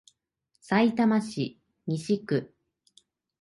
[0.61, 2.55] さいたま市西区